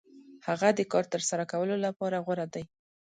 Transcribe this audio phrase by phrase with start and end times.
[0.47, 2.63] هغه د هر کار ترسره کولو لپاره غوره دی.